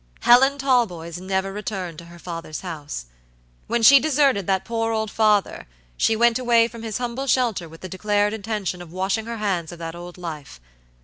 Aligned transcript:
Helen 0.21 0.57
Talboys 0.57 1.19
never 1.21 1.53
returned 1.53 1.99
to 1.99 2.05
her 2.05 2.17
father's 2.17 2.61
house. 2.61 3.05
When 3.67 3.83
she 3.83 3.99
deserted 3.99 4.47
that 4.47 4.65
poor 4.65 4.91
old 4.91 5.11
father, 5.11 5.67
she 5.95 6.15
went 6.15 6.39
away 6.39 6.67
from 6.67 6.81
his 6.81 6.97
humble 6.97 7.27
shelter 7.27 7.69
with 7.69 7.81
the 7.81 7.89
declared 7.89 8.33
intention 8.33 8.81
of 8.81 8.91
washing 8.91 9.27
her 9.27 9.37
hands 9.37 9.71
of 9.71 9.77
that 9.77 9.93
old 9.93 10.17
life. 10.17 10.59